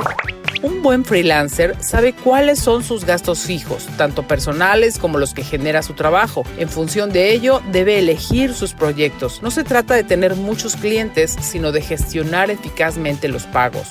Un 0.63 0.81
buen 0.83 1.05
freelancer 1.05 1.77
sabe 1.79 2.13
cuáles 2.13 2.59
son 2.59 2.83
sus 2.83 3.05
gastos 3.05 3.39
fijos, 3.39 3.87
tanto 3.97 4.27
personales 4.27 4.99
como 4.99 5.17
los 5.17 5.33
que 5.33 5.45
genera 5.45 5.81
su 5.81 5.93
trabajo. 5.93 6.43
En 6.57 6.67
función 6.67 7.13
de 7.13 7.31
ello, 7.31 7.61
debe 7.71 7.99
elegir 7.99 8.53
sus 8.53 8.73
proyectos. 8.73 9.41
No 9.41 9.49
se 9.49 9.63
trata 9.63 9.93
de 9.93 10.03
tener 10.03 10.35
muchos 10.35 10.75
clientes, 10.75 11.37
sino 11.39 11.71
de 11.71 11.81
gestionar 11.81 12.51
eficazmente 12.51 13.29
los 13.29 13.43
pagos. 13.43 13.87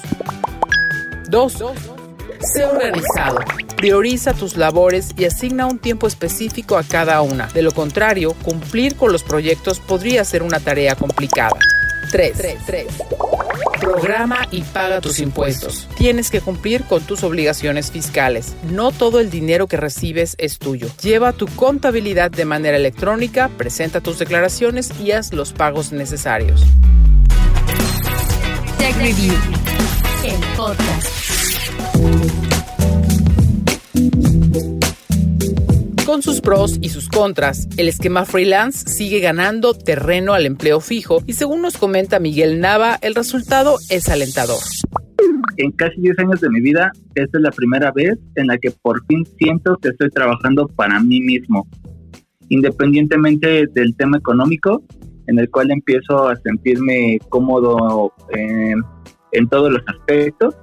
2. 1.30 1.64
Sé 2.40 2.66
organizado. 2.66 3.38
Prioriza 3.76 4.32
tus 4.32 4.56
labores 4.56 5.10
y 5.18 5.26
asigna 5.26 5.66
un 5.66 5.78
tiempo 5.78 6.06
específico 6.06 6.78
a 6.78 6.82
cada 6.82 7.20
una. 7.20 7.46
De 7.48 7.60
lo 7.62 7.72
contrario, 7.72 8.34
cumplir 8.42 8.96
con 8.96 9.12
los 9.12 9.22
proyectos 9.22 9.80
podría 9.80 10.24
ser 10.24 10.42
una 10.42 10.60
tarea 10.60 10.94
complicada. 10.94 11.56
3. 12.10 12.56
Programa 13.80 14.48
y 14.50 14.62
paga 14.62 15.00
tus 15.02 15.18
impuestos. 15.18 15.88
Tienes 15.96 16.30
que 16.30 16.40
cumplir 16.40 16.84
con 16.84 17.02
tus 17.02 17.22
obligaciones 17.22 17.90
fiscales. 17.90 18.54
No 18.70 18.92
todo 18.92 19.20
el 19.20 19.28
dinero 19.28 19.66
que 19.66 19.76
recibes 19.76 20.36
es 20.38 20.58
tuyo. 20.58 20.88
Lleva 21.02 21.32
tu 21.32 21.46
contabilidad 21.46 22.30
de 22.30 22.46
manera 22.46 22.76
electrónica, 22.78 23.50
presenta 23.58 24.00
tus 24.00 24.18
declaraciones 24.18 24.90
y 24.98 25.12
haz 25.12 25.32
los 25.34 25.52
pagos 25.52 25.92
necesarios. 25.92 26.64
Tech 28.78 28.96
Review, 28.96 29.34
el 30.24 30.56
podcast. 30.56 32.45
Con 36.16 36.22
sus 36.22 36.40
pros 36.40 36.78
y 36.80 36.88
sus 36.88 37.10
contras, 37.10 37.68
el 37.76 37.88
esquema 37.88 38.24
freelance 38.24 38.88
sigue 38.88 39.20
ganando 39.20 39.74
terreno 39.74 40.32
al 40.32 40.46
empleo 40.46 40.80
fijo 40.80 41.18
y 41.26 41.34
según 41.34 41.60
nos 41.60 41.76
comenta 41.76 42.20
Miguel 42.20 42.58
Nava, 42.58 42.96
el 43.02 43.14
resultado 43.14 43.76
es 43.90 44.08
alentador. 44.08 44.56
En 45.58 45.72
casi 45.72 46.00
10 46.00 46.18
años 46.20 46.40
de 46.40 46.48
mi 46.48 46.62
vida, 46.62 46.90
esta 47.16 47.36
es 47.36 47.42
la 47.42 47.50
primera 47.50 47.92
vez 47.92 48.18
en 48.36 48.46
la 48.46 48.56
que 48.56 48.70
por 48.70 49.04
fin 49.04 49.26
siento 49.38 49.76
que 49.76 49.90
estoy 49.90 50.08
trabajando 50.08 50.66
para 50.68 50.98
mí 51.00 51.20
mismo, 51.20 51.68
independientemente 52.48 53.66
del 53.74 53.94
tema 53.94 54.16
económico, 54.16 54.82
en 55.26 55.38
el 55.38 55.50
cual 55.50 55.70
empiezo 55.70 56.30
a 56.30 56.36
sentirme 56.36 57.18
cómodo 57.28 58.10
eh, 58.34 58.72
en 59.32 59.48
todos 59.50 59.70
los 59.70 59.82
aspectos. 59.86 60.56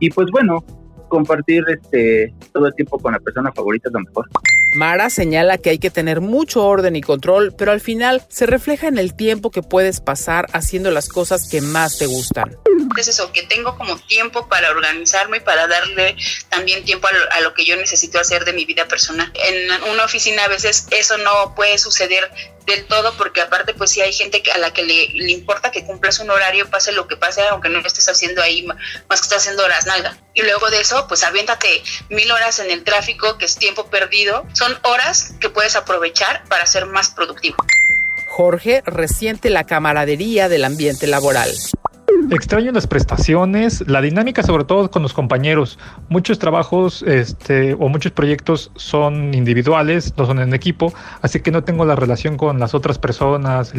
Y 0.00 0.10
pues 0.10 0.26
bueno, 0.32 0.64
compartir 1.08 1.62
este 1.68 2.34
todo 2.52 2.66
el 2.66 2.74
tiempo 2.74 2.98
con 2.98 3.12
la 3.12 3.20
persona 3.20 3.52
favorita 3.52 3.88
es 3.88 3.92
lo 3.92 4.00
mejor. 4.00 4.26
Mara 4.74 5.10
señala 5.10 5.58
que 5.58 5.70
hay 5.70 5.78
que 5.78 5.90
tener 5.90 6.20
mucho 6.20 6.64
orden 6.64 6.94
y 6.94 7.00
control, 7.00 7.52
pero 7.56 7.72
al 7.72 7.80
final 7.80 8.24
se 8.28 8.46
refleja 8.46 8.86
en 8.86 8.98
el 8.98 9.14
tiempo 9.14 9.50
que 9.50 9.62
puedes 9.62 10.00
pasar 10.00 10.46
haciendo 10.52 10.90
las 10.90 11.08
cosas 11.08 11.48
que 11.48 11.60
más 11.60 11.98
te 11.98 12.06
gustan. 12.06 12.56
Es 12.96 13.08
eso, 13.08 13.32
que 13.32 13.42
tengo 13.44 13.76
como 13.76 13.98
tiempo 13.98 14.48
para 14.48 14.70
organizarme 14.70 15.38
y 15.38 15.40
para 15.40 15.66
darle 15.66 16.16
también 16.48 16.84
tiempo 16.84 17.08
a 17.08 17.40
lo, 17.40 17.54
que 17.54 17.64
yo 17.64 17.76
necesito 17.76 18.18
hacer 18.18 18.44
de 18.44 18.52
mi 18.52 18.64
vida 18.64 18.86
personal. 18.86 19.32
En 19.34 19.90
una 19.90 20.04
oficina 20.04 20.44
a 20.44 20.48
veces 20.48 20.86
eso 20.90 21.16
no 21.18 21.54
puede 21.54 21.78
suceder 21.78 22.30
del 22.66 22.84
todo, 22.86 23.14
porque 23.16 23.40
aparte 23.40 23.74
pues 23.74 23.90
si 23.90 24.00
hay 24.00 24.12
gente 24.12 24.42
a 24.52 24.58
la 24.58 24.72
que 24.72 24.82
le, 24.82 25.32
importa 25.32 25.70
que 25.70 25.84
cumplas 25.84 26.20
un 26.20 26.30
horario, 26.30 26.68
pase 26.70 26.92
lo 26.92 27.08
que 27.08 27.16
pase, 27.16 27.42
aunque 27.48 27.68
no 27.68 27.80
estés 27.80 28.08
haciendo 28.08 28.42
ahí 28.42 28.62
más 28.62 28.76
que 29.08 29.14
estás 29.24 29.38
haciendo 29.38 29.64
horas 29.64 29.86
nalga. 29.86 30.16
Y 30.34 30.42
luego 30.42 30.70
de 30.70 30.80
eso, 30.80 31.06
pues 31.08 31.24
aviéntate 31.24 31.82
mil 32.08 32.30
horas 32.30 32.58
en 32.60 32.70
el 32.70 32.84
tráfico, 32.84 33.36
que 33.38 33.46
es 33.46 33.56
tiempo 33.56 33.86
perdido. 33.86 34.46
Son 34.52 34.76
horas 34.82 35.32
que 35.40 35.50
puedes 35.50 35.76
aprovechar 35.76 36.44
para 36.48 36.66
ser 36.66 36.86
más 36.86 37.10
productivo. 37.10 37.56
Jorge 38.26 38.82
resiente 38.86 39.50
la 39.50 39.64
camaradería 39.64 40.48
del 40.48 40.64
ambiente 40.64 41.06
laboral. 41.06 41.52
Extraño 42.32 42.70
las 42.70 42.86
prestaciones, 42.86 43.82
la 43.88 44.00
dinámica 44.00 44.44
sobre 44.44 44.62
todo 44.62 44.88
con 44.88 45.02
los 45.02 45.12
compañeros. 45.12 45.80
Muchos 46.10 46.38
trabajos 46.38 47.02
este, 47.02 47.74
o 47.74 47.88
muchos 47.88 48.12
proyectos 48.12 48.70
son 48.76 49.34
individuales, 49.34 50.14
no 50.16 50.26
son 50.26 50.38
en 50.38 50.54
equipo, 50.54 50.94
así 51.22 51.40
que 51.40 51.50
no 51.50 51.64
tengo 51.64 51.84
la 51.84 51.96
relación 51.96 52.36
con 52.36 52.60
las 52.60 52.72
otras 52.72 53.00
personas, 53.00 53.72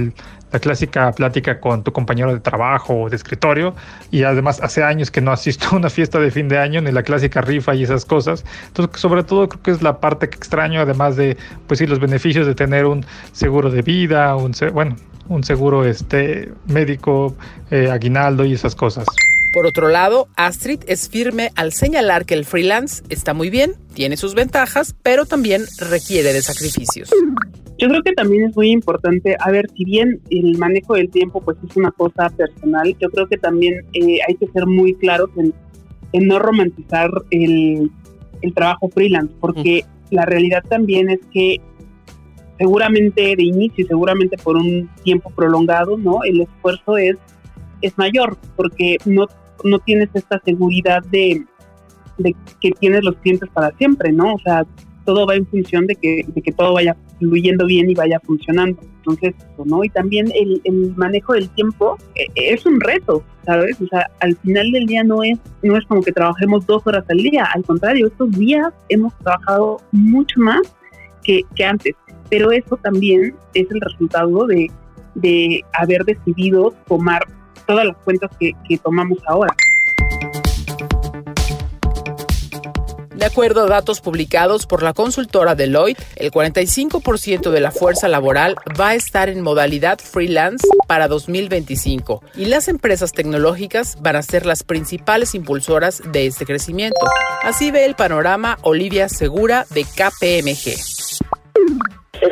la 0.51 0.59
clásica 0.59 1.13
plática 1.13 1.61
con 1.61 1.81
tu 1.85 1.93
compañero 1.93 2.33
de 2.33 2.41
trabajo 2.41 3.03
o 3.03 3.09
de 3.09 3.15
escritorio. 3.15 3.73
Y 4.11 4.23
además 4.23 4.59
hace 4.61 4.83
años 4.83 5.11
que 5.11 5.21
no 5.21 5.31
asisto 5.31 5.69
a 5.71 5.75
una 5.77 5.89
fiesta 5.89 6.19
de 6.19 6.29
fin 6.29 6.49
de 6.49 6.57
año, 6.57 6.81
ni 6.81 6.91
la 6.91 7.03
clásica 7.03 7.39
rifa 7.39 7.73
y 7.73 7.83
esas 7.83 8.03
cosas. 8.03 8.43
Entonces 8.67 8.99
sobre 8.99 9.23
todo 9.23 9.47
creo 9.47 9.63
que 9.63 9.71
es 9.71 9.81
la 9.81 10.01
parte 10.01 10.29
que 10.29 10.35
extraño, 10.35 10.81
además 10.81 11.15
de, 11.15 11.37
pues 11.67 11.77
sí, 11.77 11.87
los 11.87 11.99
beneficios 11.99 12.45
de 12.45 12.53
tener 12.53 12.85
un 12.85 13.05
seguro 13.31 13.69
de 13.69 13.81
vida, 13.81 14.35
un, 14.35 14.51
bueno, 14.73 14.97
un 15.31 15.43
seguro 15.43 15.85
este, 15.85 16.51
médico, 16.67 17.35
eh, 17.71 17.89
aguinaldo 17.89 18.45
y 18.45 18.53
esas 18.53 18.75
cosas. 18.75 19.07
Por 19.53 19.65
otro 19.65 19.89
lado, 19.89 20.27
Astrid 20.37 20.79
es 20.87 21.09
firme 21.09 21.51
al 21.55 21.73
señalar 21.73 22.25
que 22.25 22.33
el 22.33 22.45
freelance 22.45 23.03
está 23.09 23.33
muy 23.33 23.49
bien, 23.49 23.73
tiene 23.93 24.15
sus 24.15 24.33
ventajas, 24.33 24.95
pero 25.03 25.25
también 25.25 25.63
requiere 25.77 26.31
de 26.31 26.41
sacrificios. 26.41 27.09
Yo 27.77 27.89
creo 27.89 28.03
que 28.03 28.13
también 28.13 28.45
es 28.45 28.55
muy 28.55 28.69
importante, 28.69 29.35
a 29.39 29.49
ver, 29.49 29.67
si 29.75 29.83
bien 29.85 30.21
el 30.29 30.57
manejo 30.57 30.93
del 30.93 31.09
tiempo 31.09 31.41
pues 31.41 31.57
es 31.67 31.75
una 31.75 31.91
cosa 31.91 32.29
personal, 32.29 32.95
yo 32.99 33.09
creo 33.09 33.27
que 33.27 33.37
también 33.37 33.83
eh, 33.93 34.19
hay 34.27 34.35
que 34.35 34.47
ser 34.47 34.67
muy 34.67 34.93
claros 34.93 35.29
en, 35.35 35.53
no 36.27 36.39
romantizar 36.39 37.09
el, 37.31 37.89
trabajo 38.53 38.89
freelance, 38.89 39.33
porque 39.39 39.83
la 40.11 40.25
realidad 40.25 40.63
también 40.69 41.09
es 41.09 41.19
que 41.33 41.59
seguramente 42.61 43.35
de 43.35 43.43
inicio 43.43 43.83
y 43.83 43.87
seguramente 43.87 44.37
por 44.37 44.55
un 44.55 44.87
tiempo 45.03 45.31
prolongado, 45.31 45.97
¿no? 45.97 46.23
El 46.23 46.41
esfuerzo 46.41 46.95
es, 46.95 47.15
es 47.81 47.97
mayor 47.97 48.37
porque 48.55 48.97
no, 49.05 49.25
no 49.63 49.79
tienes 49.79 50.09
esta 50.13 50.39
seguridad 50.45 51.01
de, 51.09 51.43
de 52.19 52.35
que 52.59 52.69
tienes 52.79 53.03
los 53.03 53.15
clientes 53.15 53.49
para 53.51 53.71
siempre, 53.77 54.11
¿no? 54.11 54.35
O 54.35 54.39
sea, 54.39 54.63
todo 55.05 55.25
va 55.25 55.33
en 55.33 55.47
función 55.47 55.87
de 55.87 55.95
que, 55.95 56.23
de 56.27 56.41
que 56.43 56.51
todo 56.51 56.73
vaya 56.73 56.95
fluyendo 57.17 57.65
bien 57.65 57.89
y 57.89 57.95
vaya 57.95 58.19
funcionando. 58.19 58.79
Entonces, 58.97 59.33
¿no? 59.65 59.83
Y 59.83 59.89
también 59.89 60.31
el, 60.35 60.61
el 60.63 60.95
manejo 60.95 61.33
del 61.33 61.49
tiempo 61.49 61.97
eh, 62.13 62.27
es 62.35 62.63
un 62.67 62.79
reto, 62.79 63.23
¿sabes? 63.43 63.81
O 63.81 63.87
sea, 63.87 64.05
al 64.19 64.35
final 64.37 64.71
del 64.71 64.85
día 64.85 65.03
no 65.03 65.23
es, 65.23 65.39
no 65.63 65.77
es 65.77 65.85
como 65.85 66.03
que 66.03 66.11
trabajemos 66.11 66.67
dos 66.67 66.85
horas 66.85 67.05
al 67.09 67.17
día, 67.17 67.47
al 67.55 67.63
contrario, 67.63 68.05
estos 68.05 68.29
días 68.33 68.71
hemos 68.89 69.17
trabajado 69.17 69.77
mucho 69.91 70.39
más 70.39 70.61
que, 71.23 71.41
que 71.55 71.63
antes 71.63 71.95
pero 72.31 72.51
eso 72.51 72.77
también 72.77 73.35
es 73.53 73.69
el 73.69 73.81
resultado 73.81 74.47
de, 74.47 74.71
haber 75.73 76.05
decidido 76.05 76.73
tomar 76.87 77.27
todas 77.67 77.85
las 77.85 77.97
cuentas 77.97 78.31
que, 78.39 78.53
que 78.67 78.77
tomamos 78.77 79.19
ahora. 79.27 79.53
De 83.13 83.25
acuerdo 83.25 83.65
a 83.65 83.67
datos 83.67 83.99
publicados 84.01 84.65
por 84.65 84.81
la 84.81 84.93
consultora 84.93 85.53
Deloitte, 85.53 86.01
el 86.15 86.31
45% 86.31 87.51
de 87.51 87.59
la 87.59 87.71
fuerza 87.71 88.07
laboral 88.07 88.55
va 88.79 88.89
a 88.89 88.95
estar 88.95 89.29
en 89.29 89.41
modalidad 89.41 89.99
freelance 89.99 90.65
para 90.87 91.07
2025 91.07 92.23
y 92.35 92.45
las 92.45 92.67
empresas 92.69 93.11
tecnológicas 93.11 93.97
van 94.01 94.15
a 94.15 94.23
ser 94.23 94.45
las 94.45 94.63
principales 94.63 95.35
impulsoras 95.35 96.01
de 96.11 96.25
este 96.25 96.45
crecimiento. 96.45 97.05
Así 97.43 97.69
ve 97.69 97.85
el 97.85 97.95
panorama 97.95 98.57
Olivia 98.63 99.07
Segura 99.09 99.67
de 99.69 99.83
KPMG 99.83 101.00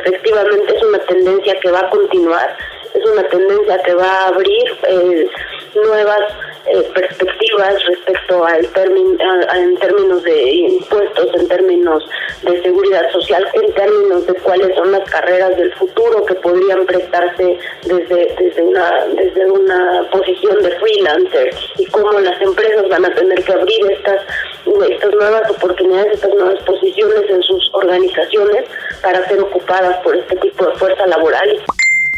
efectivamente 0.04 0.76
es 0.76 0.82
una 0.82 0.98
tendencia 1.00 1.58
que 1.60 1.70
va 1.70 1.80
a 1.80 1.90
continuar, 1.90 2.56
es 2.94 3.04
una 3.04 3.22
tendencia 3.28 3.82
que 3.82 3.94
va 3.94 4.08
a 4.08 4.28
abrir 4.28 4.78
eh, 4.88 5.28
nuevas 5.74 6.22
eh, 6.66 6.82
perspectivas 6.94 7.74
respecto 7.86 8.44
al 8.44 8.66
término, 8.68 9.18
en 9.54 9.76
términos 9.78 10.22
de 10.22 10.52
impuestos, 10.52 11.28
en 11.34 11.48
términos 11.48 12.04
de 12.42 12.62
seguridad 12.62 13.10
social, 13.12 13.46
en 13.54 13.72
términos 13.74 14.26
de 14.26 14.34
cuáles 14.34 14.74
son 14.76 14.92
las 14.92 15.08
carreras 15.10 15.56
del 15.56 15.72
futuro 15.74 16.24
que 16.26 16.34
podrían 16.34 16.84
prestarse 16.86 17.58
desde, 17.84 18.34
desde, 18.38 18.62
una, 18.62 19.06
desde 19.06 19.50
una 19.50 20.08
posición 20.12 20.62
de 20.62 20.70
freelancer 20.78 21.54
y 21.78 21.86
cómo 21.86 22.12
las 22.20 22.40
empresas 22.42 22.88
van 22.88 23.04
a 23.04 23.14
tener 23.14 23.42
que 23.42 23.52
abrir 23.52 23.90
estas, 23.90 24.22
estas 24.90 25.14
nuevas 25.14 25.50
oportunidades, 25.50 26.14
estas 26.14 26.34
nuevas 26.34 26.62
posiciones 26.64 27.30
en 27.30 27.42
sus 27.42 27.70
organizaciones 27.74 28.64
para 29.02 29.26
ser 29.28 29.40
ocupadas 29.40 29.96
por 30.02 30.16
este 30.16 30.36
tipo 30.36 30.66
de 30.66 30.72
fuerza 30.76 31.06
laboral. 31.06 31.58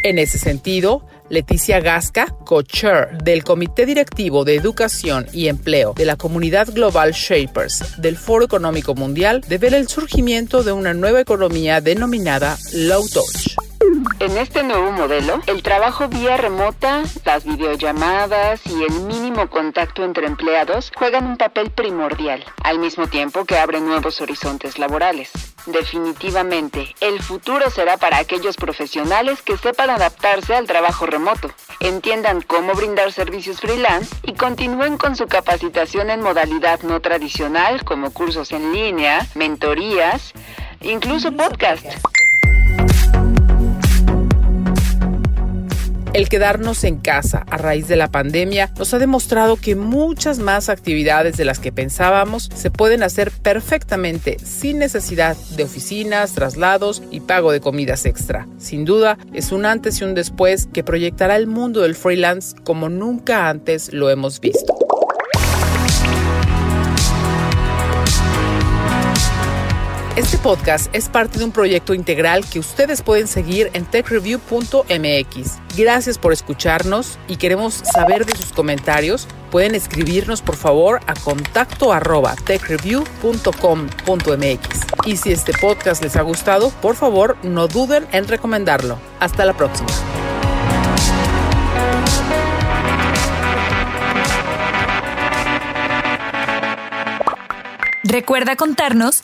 En 0.03 0.19
ese 0.19 0.37
sentido, 0.37 1.01
Leticia 1.29 1.79
Gasca, 1.79 2.35
co-chair 2.45 3.17
del 3.23 3.43
Comité 3.43 3.85
Directivo 3.85 4.43
de 4.43 4.55
Educación 4.55 5.25
y 5.33 5.47
Empleo 5.47 5.93
de 5.95 6.05
la 6.05 6.15
Comunidad 6.15 6.67
Global 6.73 7.11
Shapers 7.11 8.01
del 8.01 8.17
Foro 8.17 8.45
Económico 8.45 8.95
Mundial, 8.95 9.41
devela 9.47 9.77
el 9.77 9.87
surgimiento 9.87 10.63
de 10.63 10.71
una 10.71 10.93
nueva 10.93 11.21
economía 11.21 11.81
denominada 11.81 12.57
Low 12.73 13.07
Touch. 13.07 13.72
En 14.19 14.37
este 14.37 14.63
nuevo 14.63 14.91
modelo, 14.91 15.41
el 15.47 15.63
trabajo 15.63 16.07
vía 16.07 16.37
remota, 16.37 17.03
las 17.25 17.43
videollamadas 17.43 18.65
y 18.65 18.83
el 18.83 19.01
mínimo 19.01 19.49
contacto 19.49 20.05
entre 20.05 20.27
empleados 20.27 20.91
juegan 20.95 21.27
un 21.27 21.37
papel 21.37 21.71
primordial, 21.71 22.45
al 22.63 22.79
mismo 22.79 23.07
tiempo 23.07 23.43
que 23.43 23.57
abren 23.57 23.85
nuevos 23.85 24.21
horizontes 24.21 24.79
laborales. 24.79 25.31
Definitivamente, 25.65 26.95
el 27.01 27.21
futuro 27.21 27.69
será 27.69 27.97
para 27.97 28.17
aquellos 28.17 28.55
profesionales 28.55 29.41
que 29.41 29.57
sepan 29.57 29.89
adaptarse 29.89 30.55
al 30.55 30.67
trabajo 30.67 31.05
remoto, 31.05 31.51
entiendan 31.79 32.41
cómo 32.41 32.75
brindar 32.75 33.11
servicios 33.11 33.59
freelance 33.59 34.15
y 34.23 34.33
continúen 34.33 34.97
con 34.97 35.17
su 35.17 35.27
capacitación 35.27 36.09
en 36.09 36.21
modalidad 36.21 36.81
no 36.83 37.01
tradicional 37.01 37.83
como 37.83 38.11
cursos 38.11 38.51
en 38.53 38.71
línea, 38.71 39.27
mentorías, 39.35 40.33
incluso 40.81 41.31
podcast. 41.31 41.85
El 46.13 46.29
quedarnos 46.29 46.83
en 46.83 46.97
casa 46.97 47.43
a 47.49 47.57
raíz 47.57 47.87
de 47.87 47.95
la 47.95 48.11
pandemia 48.11 48.71
nos 48.77 48.93
ha 48.93 48.99
demostrado 48.99 49.55
que 49.55 49.75
muchas 49.75 50.37
más 50.37 50.69
actividades 50.69 51.37
de 51.37 51.45
las 51.45 51.57
que 51.57 51.71
pensábamos 51.71 52.51
se 52.53 52.69
pueden 52.69 53.01
hacer 53.01 53.31
perfectamente 53.31 54.37
sin 54.37 54.77
necesidad 54.77 55.35
de 55.55 55.63
oficinas, 55.63 56.33
traslados 56.33 57.01
y 57.09 57.21
pago 57.21 57.51
de 57.51 57.61
comidas 57.61 58.05
extra. 58.05 58.47
Sin 58.59 58.85
duda, 58.85 59.17
es 59.33 59.51
un 59.51 59.65
antes 59.65 60.01
y 60.01 60.03
un 60.03 60.13
después 60.13 60.67
que 60.71 60.83
proyectará 60.83 61.35
el 61.35 61.47
mundo 61.47 61.81
del 61.81 61.95
freelance 61.95 62.55
como 62.63 62.89
nunca 62.89 63.49
antes 63.49 63.91
lo 63.91 64.11
hemos 64.11 64.39
visto. 64.39 64.82
Este 70.15 70.37
podcast 70.37 70.93
es 70.93 71.09
parte 71.09 71.39
de 71.39 71.45
un 71.45 71.51
proyecto 71.51 71.95
integral 71.95 72.45
que 72.47 72.59
ustedes 72.59 73.01
pueden 73.01 73.27
seguir 73.27 73.71
en 73.73 73.83
techreview.mx. 73.83 75.57
Gracias 75.75 76.19
por 76.19 76.33
escucharnos 76.33 77.17
y 77.27 77.37
queremos 77.37 77.73
saber 77.73 78.27
de 78.27 78.37
sus 78.37 78.53
comentarios. 78.53 79.27
Pueden 79.49 79.73
escribirnos 79.73 80.43
por 80.43 80.55
favor 80.55 80.99
a 81.07 81.15
contacto 81.15 81.91
arroba 81.91 82.35
techreview.com.mx. 82.35 85.07
Y 85.07 85.17
si 85.17 85.31
este 85.31 85.53
podcast 85.53 86.03
les 86.03 86.15
ha 86.15 86.21
gustado, 86.21 86.69
por 86.79 86.95
favor 86.95 87.35
no 87.41 87.67
duden 87.67 88.05
en 88.11 88.27
recomendarlo. 88.27 88.99
Hasta 89.19 89.45
la 89.45 89.57
próxima. 89.57 89.89
Recuerda 98.03 98.55
contarnos 98.55 99.23